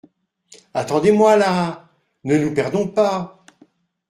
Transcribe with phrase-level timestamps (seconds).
[0.73, 1.87] Attendez-moi là!…
[2.23, 3.45] ne nous perdons pas!